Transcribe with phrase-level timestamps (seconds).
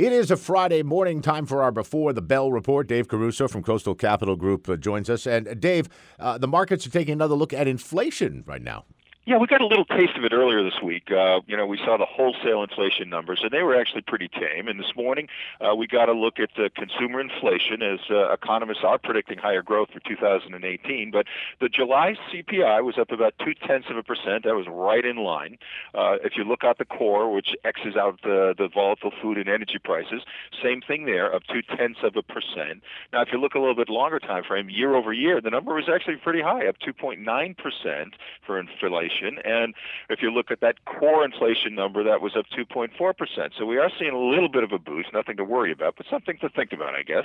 [0.00, 2.86] It is a Friday morning time for our Before the Bell report.
[2.86, 5.26] Dave Caruso from Coastal Capital Group uh, joins us.
[5.26, 8.86] And uh, Dave, uh, the markets are taking another look at inflation right now.
[9.26, 11.12] Yeah, we got a little taste of it earlier this week.
[11.12, 14.66] Uh, you know, we saw the wholesale inflation numbers, and they were actually pretty tame.
[14.66, 15.28] And this morning,
[15.60, 19.60] uh, we got a look at uh, consumer inflation as uh, economists are predicting higher
[19.60, 21.10] growth for 2018.
[21.10, 21.26] But
[21.60, 24.44] the July CPI was up about two tenths of a percent.
[24.44, 25.58] That was right in line.
[25.94, 29.50] Uh, if you look at the core, which X's out the, the volatile food and
[29.50, 30.22] energy prices,
[30.62, 32.82] same thing there, up two tenths of a percent.
[33.12, 35.74] Now, if you look a little bit longer time frame, year over year, the number
[35.74, 38.14] was actually pretty high, up 2.9 percent
[38.46, 39.42] for inflation inflation.
[39.44, 39.74] And
[40.08, 43.50] if you look at that core inflation number, that was up 2.4%.
[43.58, 46.06] So we are seeing a little bit of a boost, nothing to worry about, but
[46.10, 47.24] something to think about, I guess.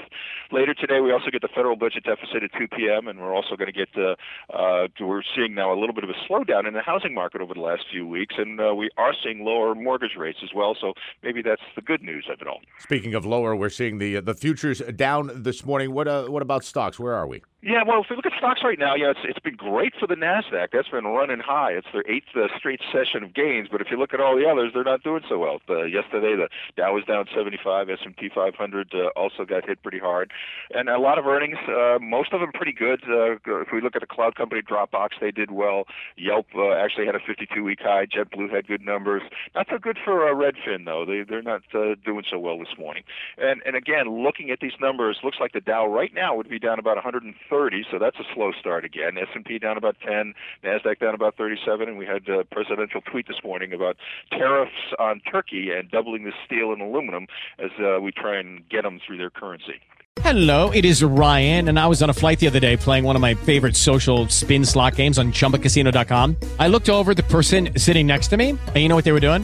[0.51, 3.55] Later today, we also get the federal budget deficit at 2 p.m., and we're also
[3.55, 4.16] going to get the,
[4.53, 7.53] uh, we're seeing now a little bit of a slowdown in the housing market over
[7.53, 10.75] the last few weeks, and uh, we are seeing lower mortgage rates as well.
[10.79, 12.59] So maybe that's the good news of it all.
[12.79, 15.93] Speaking of lower, we're seeing the the futures down this morning.
[15.93, 16.99] What uh, what about stocks?
[16.99, 17.41] Where are we?
[17.66, 20.05] Yeah, well, if we look at stocks right now, yeah, it's it's been great for
[20.05, 20.67] the Nasdaq.
[20.71, 21.72] That's been running high.
[21.72, 23.69] It's their eighth uh, straight session of gains.
[23.72, 25.59] But if you look at all the others, they're not doing so well.
[25.67, 27.89] Uh, yesterday, the Dow was down 75.
[27.89, 30.30] S&P 500 uh, also got hit pretty hard,
[30.75, 31.57] and a lot of earnings.
[31.67, 33.02] Uh, most of them pretty good.
[33.09, 35.85] Uh, if we look at the cloud company Dropbox, they did well.
[36.17, 38.05] Yelp uh, actually had a 52-week high.
[38.05, 39.23] JetBlue had good numbers.
[39.55, 41.03] Not so good for uh, Redfin though.
[41.03, 43.02] They they're not uh, doing so well this morning.
[43.39, 46.59] And and again, looking at these numbers, looks like the Dow right now would be
[46.59, 47.55] down about 130.
[47.89, 49.17] So that's a slow start again.
[49.17, 53.38] S&P down about 10, Nasdaq down about 37, and we had a presidential tweet this
[53.44, 53.97] morning about
[54.31, 58.84] tariffs on Turkey and doubling the steel and aluminum as uh, we try and get
[58.84, 59.81] them through their currency.
[60.22, 63.16] Hello, it is Ryan, and I was on a flight the other day playing one
[63.16, 66.38] of my favorite social spin slot games on ChumbaCasino.com.
[66.59, 69.19] I looked over the person sitting next to me, and you know what they were
[69.19, 69.44] doing?